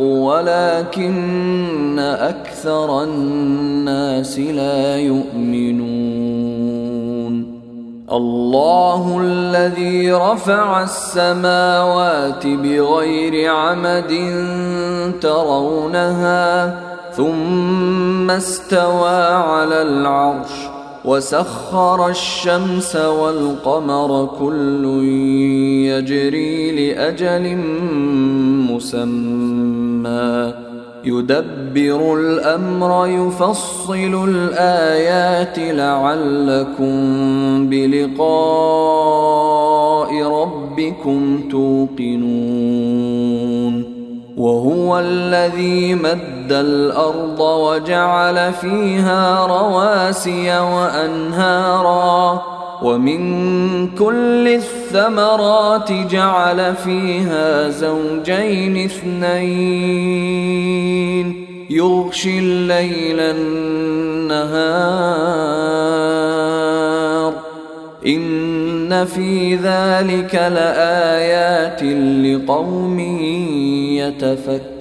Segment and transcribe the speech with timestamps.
[0.00, 6.30] ولكن أكثر الناس لا يؤمنون.
[8.12, 14.12] الله الذي رفع السماوات بغير عمد
[15.20, 16.80] ترونها
[17.12, 20.69] ثم استوى على العرش.
[21.04, 24.84] وسخر الشمس والقمر كل
[25.84, 27.56] يجري لأجل
[28.70, 30.54] مسمى.
[31.04, 36.94] يدبر الأمر يفصل الآيات لعلكم
[37.68, 38.22] بلقاء
[40.22, 43.00] ربكم توقنون.
[44.40, 52.42] وهو الذي مد الأرض وجعل فيها رواسي وأنهارا
[52.82, 53.20] ومن
[53.94, 60.30] كل الثمرات جعل فيها زوجين اثنين
[61.70, 64.70] يغشي الليل النهار
[68.06, 68.49] إن
[68.94, 71.82] في ذلك لآيات
[72.24, 72.98] لقوم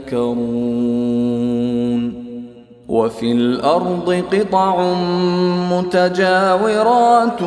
[0.09, 0.99] يتفكرون
[2.89, 4.93] وفي الأرض قطع
[5.71, 7.41] متجاورات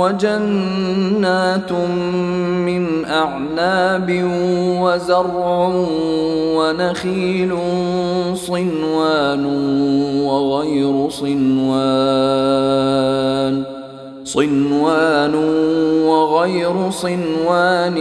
[0.00, 4.22] وجنات من أعناب
[4.80, 5.70] وزرع
[6.56, 7.58] ونخيل
[8.34, 9.44] صنوان
[10.24, 12.60] وغير صنوان
[14.32, 15.34] صنوان
[16.04, 17.96] وغير صنوان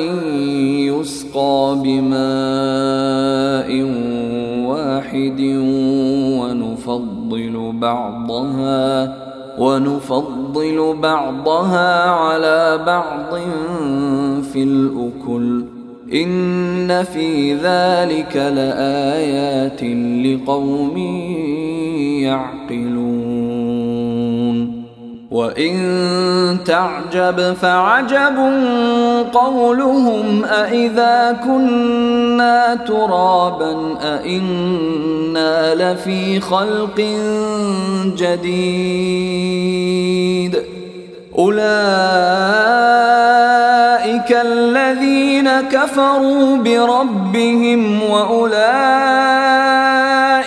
[0.86, 3.70] يسقى بماء
[4.70, 5.40] واحد
[6.40, 9.16] ونفضل بعضها
[9.60, 13.40] ونفضل بعضها على بعض
[14.54, 15.64] في الأكل.
[16.14, 19.84] إن في ذلك لآيات
[20.26, 20.98] لقوم
[22.22, 23.29] يعقلون.
[25.32, 28.38] وإن تعجب فعجب
[29.34, 37.02] قولهم أإذا كنا ترابا أإنا لفي خلق
[38.18, 39.30] جديد
[41.38, 41.60] أولئك
[44.32, 49.40] الذين كفروا بربهم وأولئك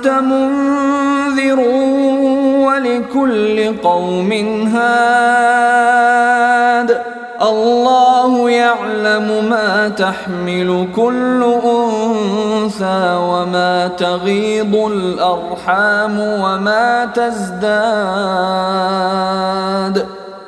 [0.00, 1.60] أنت منذر
[2.64, 4.30] ولكل قوم
[4.74, 6.00] هاد.
[7.42, 17.66] الله يعلم ما تحمل كل أنثى وما تغيض الأرحام وما تزداد.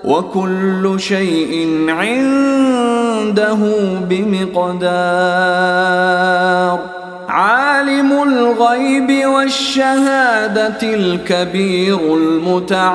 [0.05, 3.59] وكل شيء عنده
[4.09, 7.02] بمقدار.
[8.23, 12.93] الغيب والشهادة الكبير المتعال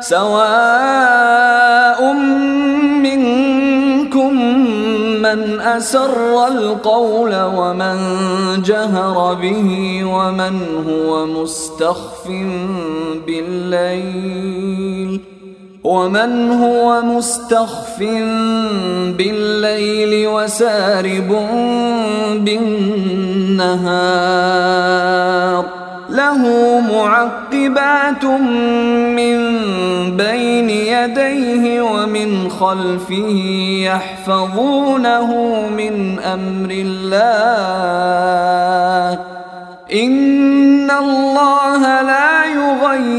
[0.00, 2.12] سواء
[3.02, 4.34] منكم
[5.22, 7.96] من أسر القول ومن
[8.62, 12.28] جهر به ومن هو مستخف
[13.26, 15.20] بالليل
[15.84, 17.98] ومن هو مستخف
[19.18, 21.28] بالليل وسارب
[23.52, 24.22] بالنهار
[26.10, 26.40] له
[26.80, 29.62] معقبات من
[30.16, 33.38] بين يديه ومن خلفه
[33.84, 35.30] يحفظونه
[35.68, 37.72] من أمر الله
[39.92, 41.91] إن الله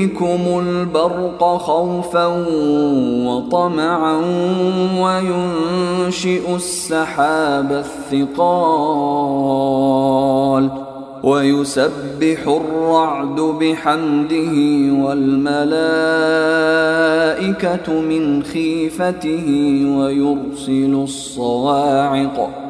[0.00, 2.26] يريكم البرق خوفا
[3.26, 4.16] وطمعا
[5.00, 8.60] وينشئ السحاب الثقال
[11.22, 14.52] ويسبح الرعد بحمده
[15.04, 15.60] والملائكة
[18.00, 19.48] من خيفته
[19.98, 22.69] ويرسل الصواعق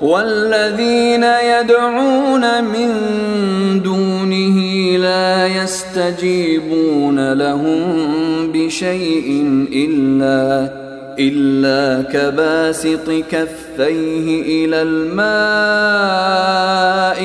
[0.00, 2.90] والذين يدعون من
[3.82, 4.58] دونه
[4.98, 7.82] لا يستجيبون لهم
[8.52, 10.70] بشيء إلا
[11.18, 15.24] إلا كباسط كفيه إلى الماء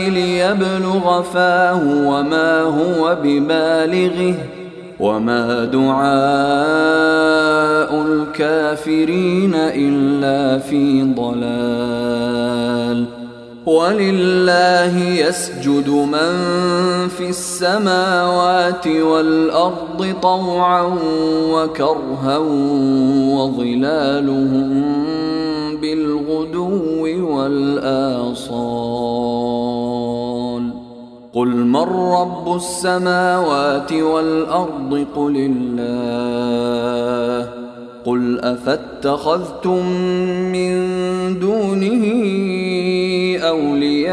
[0.09, 4.35] ليبلغ فاه وما هو ببالغه.
[5.01, 6.01] وما دعاء
[8.01, 13.05] الكافرين الا في ضلال
[13.65, 16.31] ولله يسجد من
[17.07, 20.97] في السماوات والارض طوعا
[21.53, 22.37] وكرها
[23.35, 24.71] وظلالهم
[25.81, 29.10] بالغدو والاصال
[31.33, 36.01] قل من رب السماوات والارض قل الله
[38.05, 39.85] قل افاتخذتم
[40.51, 40.71] من
[41.39, 42.05] دونه
[43.47, 44.11] اولياء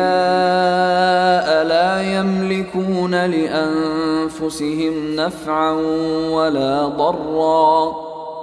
[1.66, 5.72] لا يملكون لانفسهم نفعا
[6.30, 7.92] ولا ضرا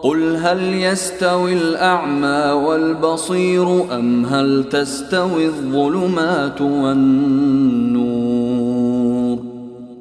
[0.03, 7.94] قل هل يستوي الاعمى والبصير ام هل تستوي الظلمات والنور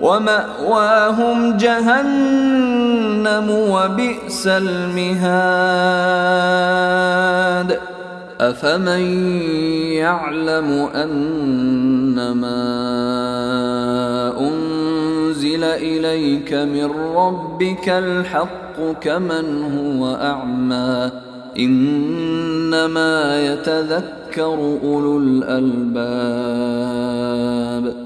[0.00, 5.16] ومأواهم جهنم وبئس المهاد.
[8.40, 9.00] أفمن
[9.92, 12.62] يعلم أنما
[14.40, 21.10] أنزل إليك من ربك الحق كمن هو أعمى.
[21.58, 28.05] إنما يتذكر أولو الألباب.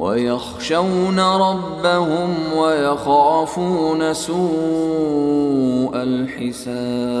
[0.00, 7.20] ويخشون ربهم ويخافون سوء الحساب.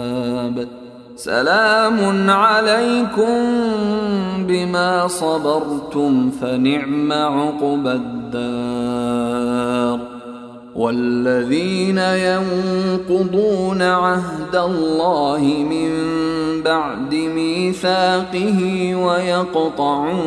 [1.23, 3.37] سلام عليكم
[4.47, 9.99] بما صبرتم فنعم عقبى الدار.
[10.75, 15.91] والذين ينقضون عهد الله من
[16.63, 18.59] بعد ميثاقه
[18.95, 20.21] ويقطعون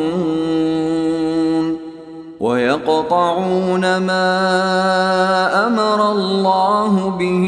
[2.39, 7.45] ويقطعون ما أمر الله به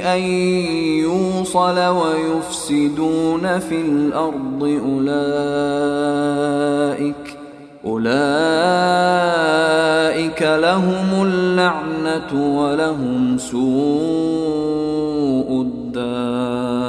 [0.00, 0.20] أن
[1.00, 6.20] يوصل ويفسدون في الأرض أولئك
[7.84, 8.30] أولئك
[10.42, 13.60] لهم اللعنة ولهم سوء
[15.62, 16.80] الدار.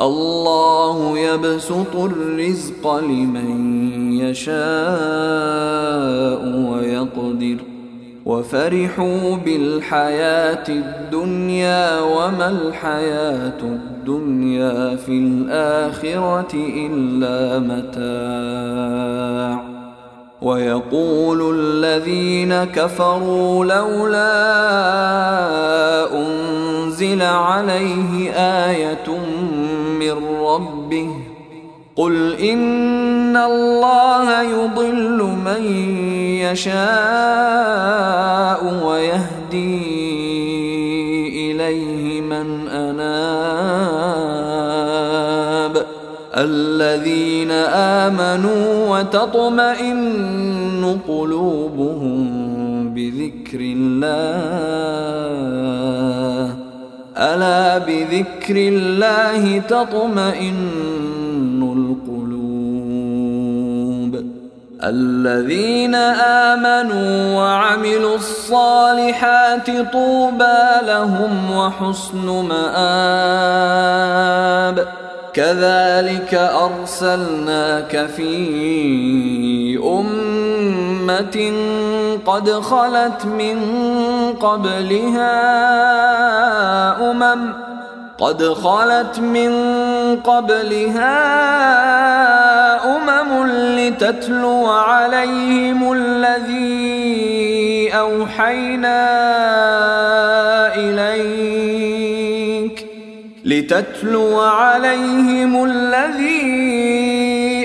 [0.00, 3.50] الله يبسط الرزق لمن
[4.20, 4.58] يشاء
[6.72, 7.67] ويقدر.
[8.28, 19.64] وفرحوا بالحياة الدنيا وما الحياة الدنيا في الآخرة إلا متاع.
[20.42, 24.38] ويقول الذين كفروا لولا
[26.14, 28.32] أنزل عليه
[28.66, 29.18] آية
[30.00, 31.10] من ربه
[31.98, 35.62] قل إن الله يضل من
[36.46, 36.84] يشاء
[38.84, 39.88] ويهدي
[41.50, 43.08] إليه من أناب
[46.36, 47.50] الذين
[48.06, 52.28] آمنوا وتطمئن قلوبهم
[52.94, 54.68] بذكر الله
[57.18, 60.88] ألا بذكر الله تطمئن
[64.84, 65.94] الذين
[66.54, 73.68] آمنوا وعملوا الصالحات طوبى لهم وحسن مآب.
[75.34, 79.78] كذلك أرسلناك في
[81.10, 83.58] امه قد خلت من
[84.40, 85.30] قبلها
[87.10, 87.52] أمم
[88.18, 89.52] قد خلت من
[90.24, 91.18] قبلها
[92.96, 93.46] أمم
[93.78, 99.08] لتتلو عليهم الذي أوحينا
[100.76, 102.08] إليك
[103.44, 106.68] لتتلو عليهم الذي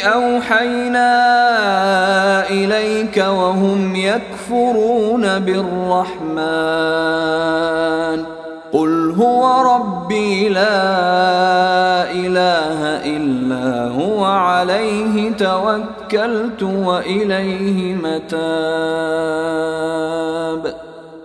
[0.03, 1.13] أوحينا
[3.13, 6.33] اليك وهم يكفرون بالرحمن.
[8.73, 18.23] قل هو ربي لا إله إلا هو عليه توكلت وإليه متاب.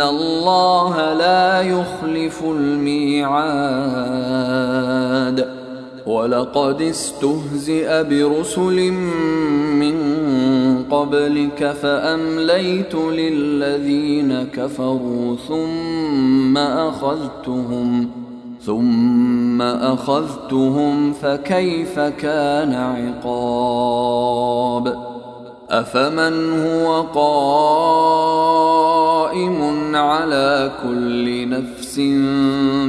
[0.00, 3.96] الله لا يخلف الميعاد
[6.06, 8.90] ولقد استهزئ برسل
[9.80, 9.96] من
[10.90, 18.10] قبلك فأمليت للذين كفروا ثم أخذتهم
[18.62, 22.72] ثم أخذتهم فكيف كان
[23.22, 23.96] عقاب
[25.70, 27.56] أفمن هو قائم
[29.96, 31.98] على كل نفس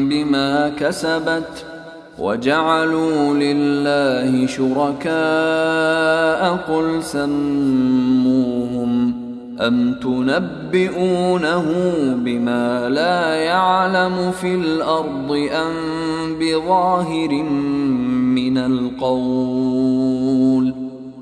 [0.09, 1.77] بما كسبت ۖ
[2.19, 5.07] وجعلوا لله شركاء
[6.55, 8.47] قل سموهم
[9.61, 11.65] أم تنبئونه
[12.15, 15.73] بما لا يعلم في الأرض أم
[16.39, 17.43] بظاهر
[18.35, 19.97] من القول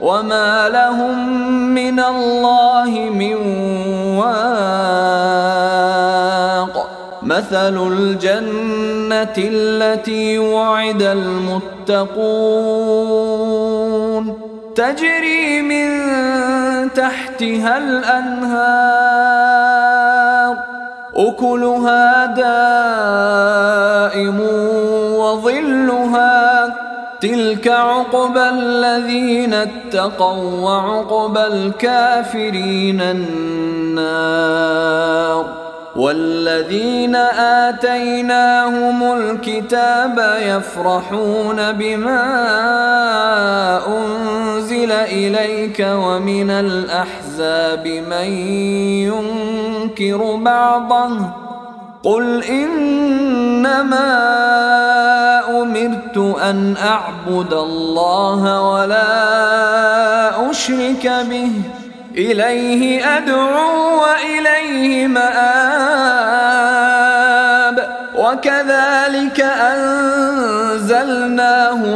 [0.00, 1.28] وما لهم
[1.74, 3.34] من الله من
[4.18, 5.28] واق
[7.22, 12.28] مثل الجنة التي وعد المتقون
[14.74, 15.88] تجري من
[16.92, 19.18] تحتها الأنهار
[21.16, 23.18] أكلها دائم
[25.18, 26.37] وظلها
[27.20, 34.78] تلك عقبى الذين اتقوا وعقبى الكافرين النار
[35.96, 37.16] والذين
[37.66, 42.22] آتيناهم الكتاب يفرحون بما
[43.86, 48.32] أنزل إليك ومن الأحزاب من
[49.02, 51.47] ينكر بعضه
[52.08, 54.08] قل إنما
[55.62, 61.50] أمرت أن أعبد الله ولا أشرك به
[62.16, 66.57] إليه أدعو وإليه مآب
[68.28, 69.40] وكذلك
[70.60, 71.18] أنزلناه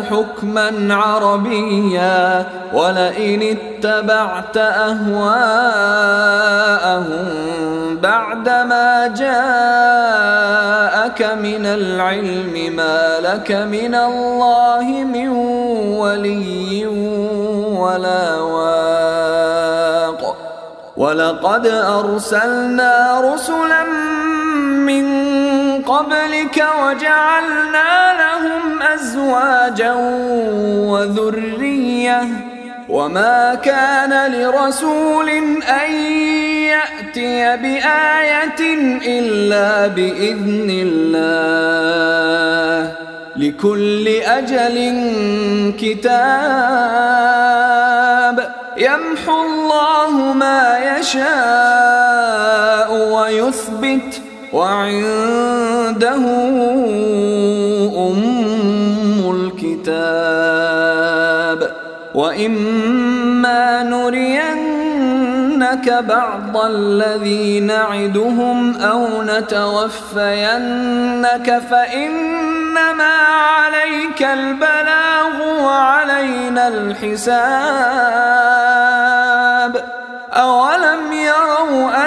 [0.03, 5.12] حكما عربيا ولئن اتبعت أهواءهم
[8.03, 9.33] بعدما جاءك
[11.23, 15.29] من العلم ما لك من الله من
[15.99, 16.87] ولي
[17.77, 19.73] ولا واق
[20.97, 23.82] ولقد أرسلنا رسلا
[26.42, 29.92] قبلك وجعلنا لهم أزواجا
[30.90, 32.22] وذرية.
[32.88, 35.92] وما كان لرسول أن
[36.64, 38.61] يأتي بآية
[39.07, 41.12] إلا بإذن الله.
[43.37, 44.76] لكل أجل
[45.81, 46.12] كتاب.
[48.76, 52.33] يمحو الله ما يشاء
[52.92, 54.32] ويثبت.
[54.53, 56.25] وعنده
[57.97, 58.23] أم
[59.37, 60.83] الكتاب.
[62.15, 64.45] وإما نرينك
[66.09, 69.62] بعض الذي نعدهم أو نتوفينك
[71.71, 73.12] فإنما
[73.59, 77.33] عليك البلاغ وعلينا الحساب.
[80.33, 82.07] أولم يروا